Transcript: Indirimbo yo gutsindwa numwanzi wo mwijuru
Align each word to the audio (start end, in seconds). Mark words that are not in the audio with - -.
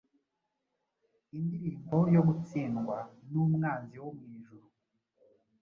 Indirimbo 1.37 1.97
yo 2.15 2.21
gutsindwa 2.27 2.97
numwanzi 3.29 3.95
wo 4.03 4.09
mwijuru 4.17 4.67